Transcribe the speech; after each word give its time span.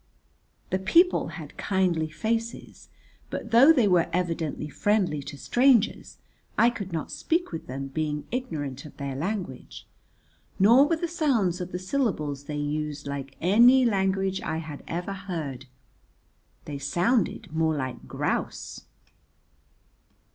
The 0.71 0.79
people 0.79 1.27
had 1.37 1.59
kindly 1.59 2.09
faces, 2.09 2.89
but, 3.29 3.51
though 3.51 3.71
they 3.71 3.87
were 3.87 4.09
evidently 4.11 4.67
friendly 4.67 5.21
to 5.21 5.37
strangers, 5.37 6.17
I 6.57 6.71
could 6.71 6.91
not 6.91 7.11
speak 7.11 7.51
with 7.51 7.67
them 7.67 7.85
being 7.89 8.25
ignorant 8.31 8.83
of 8.83 8.97
their 8.97 9.15
language, 9.15 9.85
nor 10.57 10.87
were 10.87 10.95
the 10.95 11.07
sounds 11.07 11.61
of 11.61 11.71
the 11.71 11.77
syllables 11.77 12.45
they 12.45 12.57
used 12.57 13.05
like 13.05 13.35
any 13.41 13.85
language 13.85 14.41
I 14.41 14.57
had 14.57 14.81
ever 14.87 15.13
heard: 15.13 15.67
they 16.65 16.79
sounded 16.79 17.53
more 17.55 17.75
like 17.75 18.07
grouse. 18.07 18.85